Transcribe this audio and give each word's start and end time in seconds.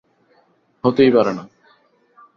হতেই 0.83 1.11
পারে 1.11 1.31
না। 1.33 1.43